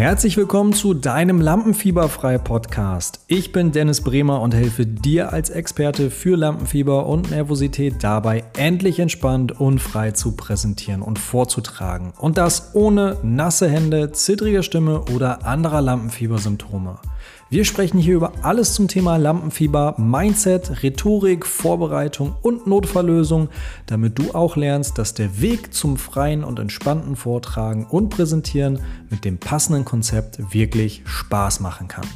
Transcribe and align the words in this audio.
Herzlich 0.00 0.38
willkommen 0.38 0.72
zu 0.72 0.94
deinem 0.94 1.42
Lampenfieberfrei 1.42 2.38
Podcast. 2.38 3.20
Ich 3.26 3.52
bin 3.52 3.70
Dennis 3.70 4.00
Bremer 4.00 4.40
und 4.40 4.54
helfe 4.54 4.86
dir 4.86 5.30
als 5.30 5.50
Experte 5.50 6.10
für 6.10 6.38
Lampenfieber 6.38 7.04
und 7.04 7.30
Nervosität 7.30 7.96
dabei, 8.02 8.44
endlich 8.56 8.98
entspannt 8.98 9.60
und 9.60 9.78
frei 9.78 10.12
zu 10.12 10.34
präsentieren 10.36 11.02
und 11.02 11.18
vorzutragen. 11.18 12.14
Und 12.18 12.38
das 12.38 12.74
ohne 12.74 13.18
nasse 13.22 13.68
Hände, 13.68 14.10
zittrige 14.10 14.62
Stimme 14.62 15.02
oder 15.14 15.44
anderer 15.44 15.82
Lampenfiebersymptome. 15.82 16.98
Wir 17.52 17.64
sprechen 17.64 17.98
hier 17.98 18.14
über 18.14 18.32
alles 18.42 18.74
zum 18.74 18.86
Thema 18.86 19.16
Lampenfieber, 19.16 19.96
Mindset, 19.98 20.84
Rhetorik, 20.84 21.44
Vorbereitung 21.44 22.36
und 22.42 22.68
Notfalllösung, 22.68 23.48
damit 23.86 24.20
du 24.20 24.32
auch 24.36 24.54
lernst, 24.54 24.98
dass 24.98 25.14
der 25.14 25.40
Weg 25.40 25.74
zum 25.74 25.96
freien 25.96 26.44
und 26.44 26.60
entspannten 26.60 27.16
Vortragen 27.16 27.86
und 27.86 28.10
Präsentieren 28.10 28.78
mit 29.10 29.24
dem 29.24 29.38
passenden 29.38 29.84
Konzept 29.84 30.54
wirklich 30.54 31.02
Spaß 31.06 31.58
machen 31.58 31.88
kann. 31.88 32.06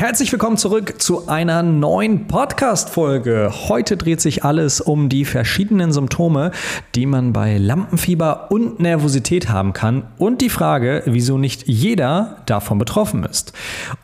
Herzlich 0.00 0.32
willkommen 0.32 0.56
zurück 0.56 0.94
zu 1.02 1.28
einer 1.28 1.62
neuen 1.62 2.26
Podcast-Folge. 2.26 3.52
Heute 3.68 3.98
dreht 3.98 4.22
sich 4.22 4.44
alles 4.44 4.80
um 4.80 5.10
die 5.10 5.26
verschiedenen 5.26 5.92
Symptome, 5.92 6.52
die 6.94 7.04
man 7.04 7.34
bei 7.34 7.58
Lampenfieber 7.58 8.50
und 8.50 8.80
Nervosität 8.80 9.50
haben 9.50 9.74
kann 9.74 10.04
und 10.16 10.40
die 10.40 10.48
Frage, 10.48 11.02
wieso 11.04 11.36
nicht 11.36 11.68
jeder 11.68 12.38
davon 12.46 12.78
betroffen 12.78 13.24
ist. 13.24 13.52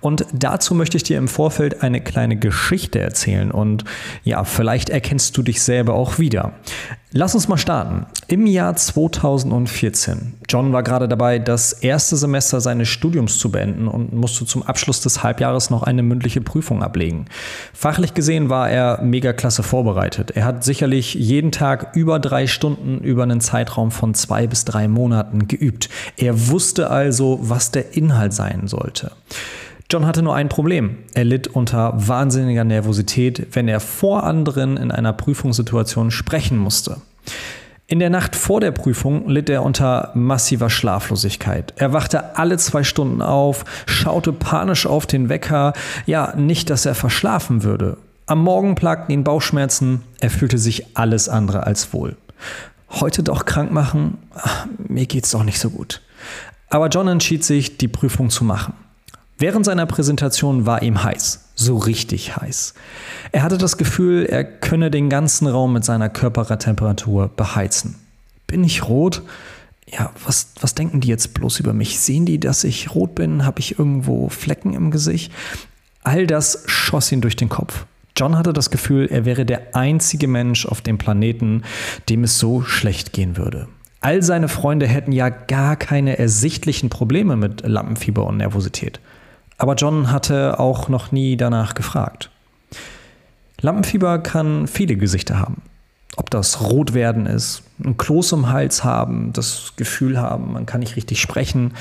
Und 0.02 0.26
dazu 0.34 0.74
möchte 0.74 0.98
ich 0.98 1.02
dir 1.02 1.16
im 1.16 1.28
Vorfeld 1.28 1.82
eine 1.82 2.02
kleine 2.02 2.36
Geschichte 2.36 2.98
erzählen 2.98 3.50
und 3.50 3.84
ja, 4.22 4.44
vielleicht 4.44 4.90
erkennst 4.90 5.34
du 5.38 5.42
dich 5.42 5.62
selber 5.62 5.94
auch 5.94 6.18
wieder. 6.18 6.52
Lass 7.18 7.34
uns 7.34 7.48
mal 7.48 7.56
starten. 7.56 8.04
Im 8.28 8.44
Jahr 8.44 8.76
2014. 8.76 10.34
John 10.50 10.74
war 10.74 10.82
gerade 10.82 11.08
dabei, 11.08 11.38
das 11.38 11.72
erste 11.72 12.14
Semester 12.14 12.60
seines 12.60 12.88
Studiums 12.88 13.38
zu 13.38 13.50
beenden 13.50 13.88
und 13.88 14.12
musste 14.12 14.44
zum 14.44 14.62
Abschluss 14.62 15.00
des 15.00 15.22
Halbjahres 15.22 15.70
noch 15.70 15.82
eine 15.82 16.02
mündliche 16.02 16.42
Prüfung 16.42 16.82
ablegen. 16.82 17.24
Fachlich 17.72 18.12
gesehen 18.12 18.50
war 18.50 18.68
er 18.68 19.00
mega 19.00 19.32
klasse 19.32 19.62
vorbereitet. 19.62 20.32
Er 20.32 20.44
hat 20.44 20.62
sicherlich 20.62 21.14
jeden 21.14 21.52
Tag 21.52 21.96
über 21.96 22.18
drei 22.18 22.46
Stunden 22.46 22.98
über 22.98 23.22
einen 23.22 23.40
Zeitraum 23.40 23.92
von 23.92 24.12
zwei 24.12 24.46
bis 24.46 24.66
drei 24.66 24.86
Monaten 24.86 25.48
geübt. 25.48 25.88
Er 26.18 26.50
wusste 26.50 26.90
also, 26.90 27.38
was 27.40 27.70
der 27.70 27.96
Inhalt 27.96 28.34
sein 28.34 28.68
sollte. 28.68 29.12
John 29.88 30.04
hatte 30.04 30.22
nur 30.22 30.34
ein 30.34 30.48
Problem. 30.48 30.98
Er 31.14 31.24
litt 31.24 31.46
unter 31.46 31.94
wahnsinniger 31.96 32.64
Nervosität, 32.64 33.46
wenn 33.52 33.68
er 33.68 33.78
vor 33.78 34.24
anderen 34.24 34.76
in 34.76 34.90
einer 34.90 35.12
Prüfungssituation 35.12 36.10
sprechen 36.10 36.58
musste. 36.58 36.96
In 37.88 38.00
der 38.00 38.10
Nacht 38.10 38.34
vor 38.34 38.60
der 38.60 38.72
Prüfung 38.72 39.28
litt 39.28 39.48
er 39.48 39.62
unter 39.62 40.10
massiver 40.14 40.70
Schlaflosigkeit. 40.70 41.72
Er 41.76 41.92
wachte 41.92 42.36
alle 42.36 42.58
zwei 42.58 42.82
Stunden 42.82 43.22
auf, 43.22 43.64
schaute 43.86 44.32
panisch 44.32 44.86
auf 44.86 45.06
den 45.06 45.28
Wecker, 45.28 45.72
ja, 46.04 46.34
nicht, 46.34 46.68
dass 46.68 46.84
er 46.84 46.96
verschlafen 46.96 47.62
würde. 47.62 47.98
Am 48.26 48.42
Morgen 48.42 48.74
plagten 48.74 49.12
ihn 49.12 49.22
Bauchschmerzen, 49.22 50.02
er 50.18 50.30
fühlte 50.30 50.58
sich 50.58 50.96
alles 50.96 51.28
andere 51.28 51.64
als 51.64 51.92
wohl. 51.92 52.16
Heute 52.90 53.22
doch 53.22 53.44
krank 53.44 53.70
machen? 53.70 54.18
Ach, 54.34 54.66
mir 54.88 55.06
geht's 55.06 55.30
doch 55.30 55.44
nicht 55.44 55.60
so 55.60 55.70
gut. 55.70 56.02
Aber 56.68 56.88
John 56.88 57.06
entschied 57.06 57.44
sich, 57.44 57.78
die 57.78 57.88
Prüfung 57.88 58.30
zu 58.30 58.42
machen. 58.42 58.74
Während 59.38 59.66
seiner 59.66 59.84
Präsentation 59.84 60.64
war 60.64 60.82
ihm 60.82 61.02
heiß, 61.02 61.50
so 61.54 61.76
richtig 61.76 62.36
heiß. 62.36 62.72
Er 63.32 63.42
hatte 63.42 63.58
das 63.58 63.76
Gefühl, 63.76 64.24
er 64.24 64.44
könne 64.44 64.90
den 64.90 65.10
ganzen 65.10 65.46
Raum 65.46 65.74
mit 65.74 65.84
seiner 65.84 66.08
Körpertemperatur 66.08 67.28
beheizen. 67.28 67.96
Bin 68.46 68.64
ich 68.64 68.88
rot? 68.88 69.22
Ja, 69.86 70.10
was, 70.24 70.52
was 70.60 70.74
denken 70.74 71.00
die 71.00 71.08
jetzt 71.08 71.34
bloß 71.34 71.60
über 71.60 71.74
mich? 71.74 72.00
Sehen 72.00 72.24
die, 72.24 72.40
dass 72.40 72.64
ich 72.64 72.94
rot 72.94 73.14
bin? 73.14 73.44
Habe 73.44 73.60
ich 73.60 73.78
irgendwo 73.78 74.30
Flecken 74.30 74.72
im 74.72 74.90
Gesicht? 74.90 75.30
All 76.02 76.26
das 76.26 76.64
schoss 76.66 77.12
ihn 77.12 77.20
durch 77.20 77.36
den 77.36 77.50
Kopf. 77.50 77.84
John 78.16 78.38
hatte 78.38 78.54
das 78.54 78.70
Gefühl, 78.70 79.06
er 79.10 79.26
wäre 79.26 79.44
der 79.44 79.74
einzige 79.76 80.28
Mensch 80.28 80.64
auf 80.64 80.80
dem 80.80 80.96
Planeten, 80.96 81.62
dem 82.08 82.24
es 82.24 82.38
so 82.38 82.62
schlecht 82.62 83.12
gehen 83.12 83.36
würde. 83.36 83.68
All 84.00 84.22
seine 84.22 84.48
Freunde 84.48 84.86
hätten 84.86 85.12
ja 85.12 85.28
gar 85.28 85.76
keine 85.76 86.18
ersichtlichen 86.18 86.88
Probleme 86.88 87.36
mit 87.36 87.66
Lampenfieber 87.66 88.26
und 88.26 88.38
Nervosität. 88.38 89.00
Aber 89.58 89.74
John 89.74 90.10
hatte 90.10 90.58
auch 90.58 90.88
noch 90.88 91.12
nie 91.12 91.36
danach 91.36 91.74
gefragt. 91.74 92.30
Lampenfieber 93.60 94.18
kann 94.18 94.66
viele 94.66 94.96
Gesichter 94.96 95.38
haben. 95.38 95.62
Ob 96.16 96.30
das 96.30 96.60
Rotwerden 96.60 97.26
ist, 97.26 97.62
ein 97.82 97.96
Kloß 97.96 98.32
im 98.32 98.48
Hals 98.50 98.84
haben, 98.84 99.32
das 99.32 99.72
Gefühl 99.76 100.18
haben, 100.18 100.52
man 100.52 100.66
kann 100.66 100.80
nicht 100.80 100.96
richtig 100.96 101.20
sprechen, 101.20 101.74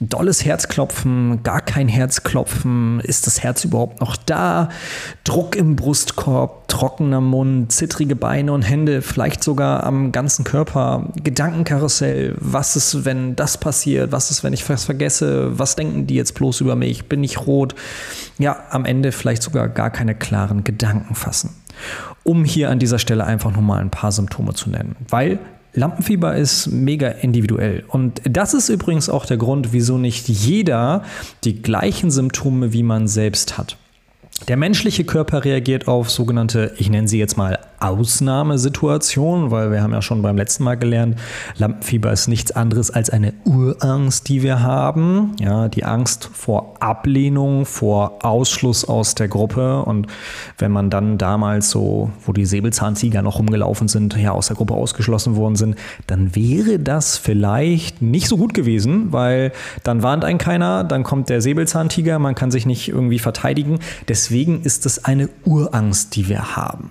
dolles 0.00 0.44
Herzklopfen, 0.44 1.42
gar 1.42 1.60
kein 1.60 1.88
Herzklopfen, 1.88 3.00
ist 3.00 3.26
das 3.26 3.42
Herz 3.42 3.64
überhaupt 3.64 4.00
noch 4.00 4.16
da, 4.16 4.68
Druck 5.24 5.56
im 5.56 5.76
Brustkorb, 5.76 6.68
trockener 6.68 7.20
Mund, 7.20 7.72
zittrige 7.72 8.16
Beine 8.16 8.52
und 8.52 8.62
Hände, 8.62 9.02
vielleicht 9.02 9.44
sogar 9.44 9.84
am 9.84 10.12
ganzen 10.12 10.44
Körper, 10.44 11.08
Gedankenkarussell, 11.22 12.34
was 12.38 12.76
ist, 12.76 13.04
wenn 13.04 13.36
das 13.36 13.58
passiert, 13.58 14.12
was 14.12 14.30
ist, 14.30 14.42
wenn 14.42 14.52
ich 14.52 14.68
was 14.68 14.84
vergesse, 14.84 15.58
was 15.58 15.76
denken 15.76 16.06
die 16.06 16.14
jetzt 16.14 16.34
bloß 16.34 16.60
über 16.60 16.76
mich, 16.76 17.08
bin 17.08 17.22
ich 17.24 17.46
rot, 17.46 17.74
ja, 18.38 18.56
am 18.70 18.84
Ende 18.84 19.12
vielleicht 19.12 19.42
sogar 19.42 19.68
gar 19.68 19.90
keine 19.90 20.14
klaren 20.14 20.64
Gedanken 20.64 21.14
fassen. 21.14 21.50
Um 22.24 22.44
hier 22.44 22.70
an 22.70 22.78
dieser 22.78 22.98
Stelle 22.98 23.24
einfach 23.24 23.50
nochmal 23.50 23.80
ein 23.80 23.90
paar 23.90 24.12
Symptome 24.12 24.54
zu 24.54 24.70
nennen. 24.70 24.96
Weil 25.08 25.40
Lampenfieber 25.74 26.36
ist 26.36 26.66
mega 26.68 27.08
individuell. 27.08 27.84
Und 27.88 28.20
das 28.24 28.52
ist 28.52 28.68
übrigens 28.68 29.08
auch 29.08 29.24
der 29.24 29.38
Grund, 29.38 29.72
wieso 29.72 29.96
nicht 29.96 30.28
jeder 30.28 31.02
die 31.44 31.62
gleichen 31.62 32.10
Symptome 32.10 32.72
wie 32.72 32.82
man 32.82 33.08
selbst 33.08 33.56
hat. 33.56 33.76
Der 34.48 34.56
menschliche 34.56 35.04
Körper 35.04 35.44
reagiert 35.44 35.88
auf 35.88 36.10
sogenannte, 36.10 36.74
ich 36.76 36.90
nenne 36.90 37.08
sie 37.08 37.18
jetzt 37.18 37.36
mal 37.36 37.58
Ausnahmesituationen, 37.82 39.50
weil 39.50 39.70
wir 39.70 39.82
haben 39.82 39.92
ja 39.92 40.02
schon 40.02 40.22
beim 40.22 40.36
letzten 40.36 40.64
Mal 40.64 40.76
gelernt, 40.76 41.18
Lampenfieber 41.56 42.12
ist 42.12 42.28
nichts 42.28 42.52
anderes 42.52 42.90
als 42.90 43.10
eine 43.10 43.34
Urangst, 43.44 44.28
die 44.28 44.42
wir 44.42 44.62
haben. 44.62 45.32
Ja, 45.40 45.68
die 45.68 45.84
Angst 45.84 46.30
vor 46.32 46.74
Ablehnung, 46.80 47.66
vor 47.66 48.24
Ausschluss 48.24 48.84
aus 48.84 49.14
der 49.14 49.28
Gruppe. 49.28 49.82
Und 49.82 50.06
wenn 50.58 50.70
man 50.70 50.90
dann 50.90 51.18
damals 51.18 51.70
so, 51.70 52.10
wo 52.24 52.32
die 52.32 52.46
Säbelzahntiger 52.46 53.22
noch 53.22 53.38
rumgelaufen 53.38 53.88
sind, 53.88 54.16
ja, 54.16 54.32
aus 54.32 54.46
der 54.46 54.56
Gruppe 54.56 54.74
ausgeschlossen 54.74 55.36
worden 55.36 55.56
sind, 55.56 55.76
dann 56.06 56.34
wäre 56.36 56.78
das 56.78 57.18
vielleicht 57.18 58.02
nicht 58.02 58.28
so 58.28 58.36
gut 58.36 58.54
gewesen, 58.54 59.12
weil 59.12 59.52
dann 59.82 60.02
warnt 60.02 60.24
einen 60.24 60.38
keiner, 60.38 60.84
dann 60.84 61.02
kommt 61.02 61.28
der 61.28 61.40
Säbelzahntiger, 61.40 62.18
man 62.18 62.34
kann 62.34 62.50
sich 62.50 62.66
nicht 62.66 62.88
irgendwie 62.88 63.18
verteidigen. 63.18 63.80
Deswegen 64.08 64.62
ist 64.62 64.86
es 64.86 65.04
eine 65.04 65.28
Urangst, 65.44 66.14
die 66.16 66.28
wir 66.28 66.56
haben. 66.56 66.90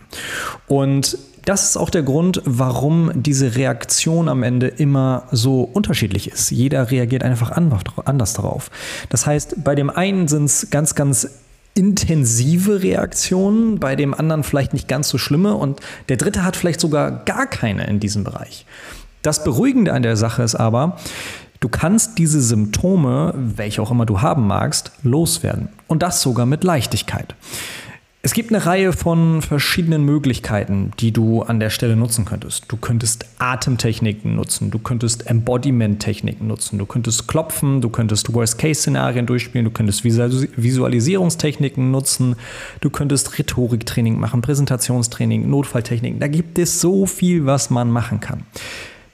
Und 0.81 1.19
das 1.45 1.69
ist 1.69 1.77
auch 1.77 1.91
der 1.91 2.01
Grund, 2.01 2.41
warum 2.43 3.11
diese 3.13 3.55
Reaktion 3.55 4.27
am 4.27 4.41
Ende 4.41 4.67
immer 4.67 5.27
so 5.31 5.61
unterschiedlich 5.61 6.31
ist. 6.31 6.49
Jeder 6.49 6.89
reagiert 6.89 7.23
einfach 7.23 7.51
anders 7.51 8.33
darauf. 8.33 8.71
Das 9.09 9.27
heißt, 9.27 9.63
bei 9.63 9.75
dem 9.75 9.91
einen 9.91 10.27
sind 10.27 10.45
es 10.45 10.71
ganz, 10.71 10.95
ganz 10.95 11.29
intensive 11.75 12.81
Reaktionen, 12.81 13.79
bei 13.79 13.95
dem 13.95 14.15
anderen 14.15 14.43
vielleicht 14.43 14.73
nicht 14.73 14.87
ganz 14.87 15.07
so 15.07 15.19
schlimme 15.19 15.53
und 15.53 15.79
der 16.09 16.17
dritte 16.17 16.43
hat 16.43 16.55
vielleicht 16.55 16.81
sogar 16.81 17.11
gar 17.25 17.45
keine 17.45 17.85
in 17.85 17.99
diesem 17.99 18.23
Bereich. 18.23 18.65
Das 19.21 19.43
Beruhigende 19.43 19.93
an 19.93 20.01
der 20.01 20.17
Sache 20.17 20.41
ist 20.41 20.55
aber, 20.55 20.97
Du 21.59 21.69
kannst 21.69 22.17
diese 22.17 22.41
Symptome, 22.41 23.35
welche 23.35 23.83
auch 23.83 23.91
immer 23.91 24.07
du 24.07 24.23
haben 24.23 24.47
magst, 24.47 24.93
loswerden. 25.03 25.69
Und 25.85 26.01
das 26.01 26.19
sogar 26.19 26.47
mit 26.47 26.63
Leichtigkeit. 26.63 27.35
Es 28.23 28.33
gibt 28.33 28.53
eine 28.53 28.63
Reihe 28.63 28.93
von 28.93 29.41
verschiedenen 29.41 30.05
Möglichkeiten, 30.05 30.91
die 30.99 31.11
du 31.11 31.41
an 31.41 31.59
der 31.59 31.71
Stelle 31.71 31.95
nutzen 31.95 32.23
könntest. 32.23 32.65
Du 32.67 32.77
könntest 32.77 33.25
Atemtechniken 33.39 34.35
nutzen, 34.35 34.69
du 34.69 34.77
könntest 34.77 35.25
Embodiment-Techniken 35.25 36.45
nutzen, 36.45 36.77
du 36.77 36.85
könntest 36.85 37.27
klopfen, 37.27 37.81
du 37.81 37.89
könntest 37.89 38.31
Worst-Case-Szenarien 38.31 39.25
durchspielen, 39.25 39.65
du 39.65 39.71
könntest 39.71 40.03
Visualisierungstechniken 40.03 41.89
nutzen, 41.89 42.35
du 42.79 42.91
könntest 42.91 43.39
Rhetoriktraining 43.39 44.19
machen, 44.19 44.41
Präsentationstraining, 44.41 45.49
Notfalltechniken. 45.49 46.19
Da 46.19 46.27
gibt 46.27 46.59
es 46.59 46.79
so 46.79 47.07
viel, 47.07 47.47
was 47.47 47.71
man 47.71 47.89
machen 47.89 48.19
kann. 48.19 48.43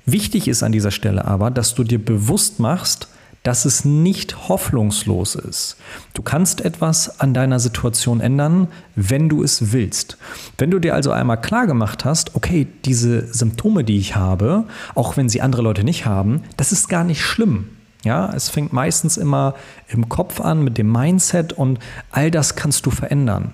Wichtig 0.05 0.49
ist 0.49 0.63
an 0.63 0.73
dieser 0.73 0.91
Stelle 0.91 1.23
aber, 1.23 1.49
dass 1.49 1.75
du 1.75 1.85
dir 1.85 1.99
bewusst 1.99 2.59
machst, 2.59 3.07
dass 3.47 3.63
es 3.63 3.85
nicht 3.85 4.49
hoffnungslos 4.49 5.35
ist. 5.35 5.77
Du 6.13 6.21
kannst 6.21 6.59
etwas 6.59 7.21
an 7.21 7.33
deiner 7.33 7.59
Situation 7.59 8.19
ändern, 8.19 8.67
wenn 8.95 9.29
du 9.29 9.41
es 9.41 9.71
willst. 9.71 10.17
Wenn 10.57 10.69
du 10.69 10.79
dir 10.79 10.93
also 10.93 11.11
einmal 11.11 11.39
klar 11.39 11.65
gemacht 11.65 12.03
hast, 12.03 12.35
okay, 12.35 12.67
diese 12.83 13.33
Symptome, 13.33 13.85
die 13.85 13.97
ich 13.97 14.17
habe, 14.17 14.65
auch 14.95 15.15
wenn 15.15 15.29
sie 15.29 15.41
andere 15.41 15.61
Leute 15.61 15.85
nicht 15.85 16.05
haben, 16.05 16.43
das 16.57 16.73
ist 16.73 16.89
gar 16.89 17.05
nicht 17.05 17.21
schlimm. 17.21 17.69
Ja, 18.03 18.31
es 18.35 18.49
fängt 18.49 18.73
meistens 18.73 19.15
immer 19.15 19.55
im 19.87 20.09
Kopf 20.09 20.41
an 20.41 20.63
mit 20.63 20.77
dem 20.77 20.91
Mindset 20.91 21.53
und 21.53 21.79
all 22.11 22.29
das 22.29 22.55
kannst 22.55 22.85
du 22.85 22.91
verändern. 22.91 23.53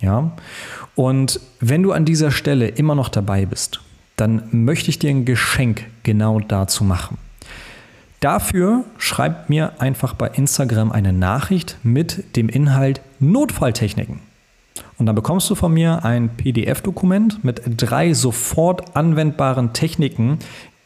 Ja, 0.00 0.32
und 0.96 1.40
wenn 1.60 1.84
du 1.84 1.92
an 1.92 2.04
dieser 2.04 2.30
Stelle 2.32 2.68
immer 2.68 2.94
noch 2.94 3.08
dabei 3.08 3.46
bist 3.46 3.80
dann 4.18 4.42
möchte 4.50 4.90
ich 4.90 4.98
dir 4.98 5.10
ein 5.10 5.24
Geschenk 5.24 5.86
genau 6.02 6.40
dazu 6.40 6.84
machen. 6.84 7.18
Dafür 8.20 8.84
schreibt 8.98 9.48
mir 9.48 9.80
einfach 9.80 10.14
bei 10.14 10.28
Instagram 10.28 10.90
eine 10.90 11.12
Nachricht 11.12 11.76
mit 11.84 12.36
dem 12.36 12.48
Inhalt 12.48 13.00
Notfalltechniken. 13.20 14.20
Und 14.98 15.06
dann 15.06 15.14
bekommst 15.14 15.48
du 15.48 15.54
von 15.54 15.72
mir 15.72 16.04
ein 16.04 16.30
PDF-Dokument 16.36 17.44
mit 17.44 17.62
drei 17.64 18.14
sofort 18.14 18.96
anwendbaren 18.96 19.72
Techniken, 19.72 20.38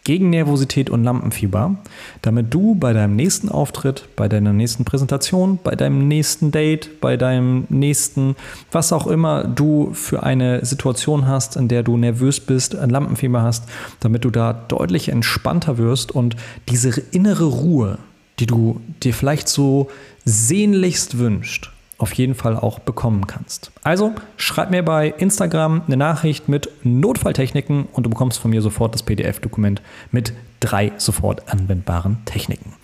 gegen 0.04 0.30
Nervosität 0.30 0.90
und 0.90 1.04
Lampenfieber, 1.04 1.76
damit 2.22 2.52
du 2.52 2.74
bei 2.74 2.92
deinem 2.92 3.14
nächsten 3.14 3.48
Auftritt, 3.48 4.08
bei 4.16 4.28
deiner 4.28 4.52
nächsten 4.52 4.84
Präsentation, 4.84 5.58
bei 5.62 5.76
deinem 5.76 6.08
nächsten 6.08 6.50
Date, 6.50 7.00
bei 7.00 7.16
deinem 7.16 7.66
nächsten, 7.68 8.34
was 8.72 8.92
auch 8.92 9.06
immer 9.06 9.44
du 9.44 9.92
für 9.94 10.22
eine 10.22 10.64
Situation 10.64 11.28
hast, 11.28 11.56
in 11.56 11.68
der 11.68 11.82
du 11.82 11.96
nervös 11.96 12.40
bist, 12.40 12.74
ein 12.74 12.90
Lampenfieber 12.90 13.42
hast, 13.42 13.64
damit 14.00 14.24
du 14.24 14.30
da 14.30 14.52
deutlich 14.52 15.08
entspannter 15.08 15.78
wirst 15.78 16.10
und 16.10 16.36
diese 16.68 17.00
innere 17.12 17.44
Ruhe, 17.44 17.98
die 18.40 18.46
du 18.46 18.80
dir 19.02 19.14
vielleicht 19.14 19.48
so 19.48 19.88
sehnlichst 20.24 21.18
wünscht, 21.18 21.70
auf 22.02 22.12
jeden 22.14 22.34
Fall 22.34 22.56
auch 22.56 22.80
bekommen 22.80 23.28
kannst. 23.28 23.70
Also 23.84 24.12
schreib 24.36 24.72
mir 24.72 24.82
bei 24.82 25.14
Instagram 25.18 25.82
eine 25.86 25.96
Nachricht 25.96 26.48
mit 26.48 26.68
Notfalltechniken 26.82 27.86
und 27.92 28.04
du 28.04 28.10
bekommst 28.10 28.40
von 28.40 28.50
mir 28.50 28.60
sofort 28.60 28.92
das 28.92 29.04
PDF-Dokument 29.04 29.80
mit 30.10 30.32
drei 30.58 30.90
sofort 30.98 31.48
anwendbaren 31.48 32.18
Techniken. 32.24 32.74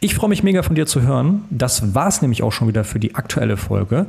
Ich 0.00 0.14
freue 0.14 0.30
mich 0.30 0.42
mega 0.42 0.62
von 0.62 0.74
dir 0.74 0.86
zu 0.86 1.02
hören. 1.02 1.44
Das 1.50 1.94
war 1.94 2.08
es 2.08 2.22
nämlich 2.22 2.42
auch 2.42 2.52
schon 2.52 2.68
wieder 2.68 2.84
für 2.84 2.98
die 2.98 3.14
aktuelle 3.14 3.58
Folge. 3.58 4.06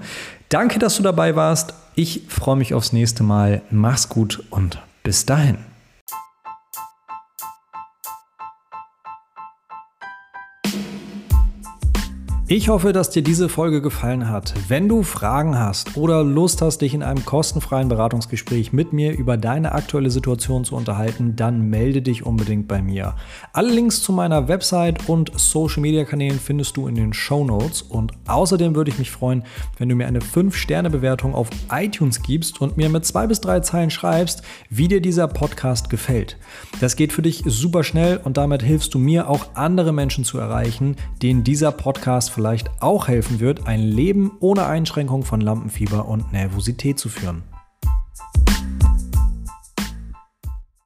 Danke, 0.48 0.80
dass 0.80 0.96
du 0.96 1.04
dabei 1.04 1.36
warst. 1.36 1.74
Ich 1.96 2.24
freue 2.30 2.56
mich 2.56 2.74
aufs 2.74 2.94
nächste 2.94 3.24
Mal. 3.24 3.62
Mach's 3.70 4.08
gut 4.08 4.44
und 4.50 4.82
bis 5.04 5.26
dahin. 5.26 5.58
Ich 12.50 12.70
hoffe, 12.70 12.94
dass 12.94 13.10
dir 13.10 13.24
diese 13.24 13.50
Folge 13.50 13.82
gefallen 13.82 14.30
hat. 14.30 14.54
Wenn 14.70 14.88
du 14.88 15.04
Fragen 15.04 15.60
hast 15.60 15.98
oder 15.98 16.24
Lust 16.24 16.62
hast, 16.62 16.78
dich 16.78 16.94
in 16.94 17.04
einem 17.04 17.26
kostenfreien 17.26 17.90
Beratungsgespräch 17.90 18.72
mit 18.72 18.94
mir 18.94 19.18
über 19.18 19.36
deine 19.36 19.74
aktuelle 19.74 20.10
Situation 20.10 20.64
zu 20.64 20.78
unterhalten, 20.78 21.36
dann 21.36 21.70
melde 21.70 22.02
dich 22.02 22.26
unbedingt 22.26 22.70
bei 22.70 22.82
mir. 22.82 23.16
Alle 23.52 23.74
Links 23.74 24.02
zu 24.02 24.14
meiner 24.14 24.48
Website 24.48 25.10
und 25.10 25.38
Social 25.38 25.82
Media 25.82 26.06
Kanälen 26.06 26.40
findest 26.40 26.78
du 26.78 26.88
in 26.88 26.96
den 26.96 27.12
Show 27.12 27.44
Notes 27.44 27.82
und 27.82 28.14
außerdem 28.28 28.76
würde 28.76 28.92
ich 28.92 28.98
mich 28.98 29.12
freuen, 29.12 29.44
wenn 29.78 29.90
du 29.90 29.96
mir 29.96 30.08
eine 30.08 30.20
5-Sterne-Bewertung 30.20 31.36
auf 31.36 31.50
iTunes 31.70 32.22
gibst 32.22 32.62
und 32.62 32.78
mir 32.78 32.88
mit 32.88 33.06
zwei 33.06 33.28
bis 33.28 33.42
drei 33.42 33.60
Zeilen 33.60 33.90
schreibst, 33.90 34.42
wie 34.70 34.88
dir 34.88 35.02
dieser 35.02 35.28
Podcast 35.28 35.90
gefällt. 35.90 36.38
Das 36.80 36.96
geht 36.96 37.12
für 37.12 37.24
dich 37.24 37.44
super 37.46 37.84
schnell 37.84 38.22
und 38.24 38.38
damit 38.38 38.64
hilfst 38.64 38.94
du 38.94 39.00
mir 39.00 39.30
auch 39.30 39.48
andere 39.56 39.92
Menschen 39.92 40.24
zu 40.24 40.38
erreichen, 40.38 40.96
denen 41.22 41.44
dieser 41.44 41.74
Podcast 41.74 42.37
vielleicht 42.38 42.70
auch 42.84 43.08
helfen 43.08 43.40
wird, 43.40 43.66
ein 43.66 43.80
Leben 43.80 44.34
ohne 44.42 44.68
Einschränkung 44.68 45.24
von 45.24 45.42
Lampenfieber 45.42 46.08
und 46.08 46.32
Nervosität 46.34 47.00
zu 47.00 47.10
führen. 47.10 47.42